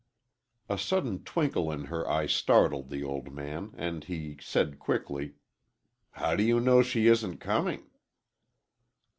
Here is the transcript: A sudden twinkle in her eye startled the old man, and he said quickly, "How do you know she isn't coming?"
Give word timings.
A 0.67 0.79
sudden 0.79 1.23
twinkle 1.23 1.71
in 1.71 1.83
her 1.85 2.09
eye 2.09 2.25
startled 2.25 2.89
the 2.89 3.03
old 3.03 3.31
man, 3.31 3.71
and 3.77 4.03
he 4.03 4.35
said 4.41 4.79
quickly, 4.79 5.35
"How 6.13 6.35
do 6.35 6.41
you 6.41 6.59
know 6.59 6.81
she 6.81 7.05
isn't 7.05 7.37
coming?" 7.37 7.83